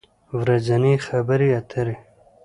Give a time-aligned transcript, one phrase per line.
[0.39, 1.95] ورځنۍ خبری اتری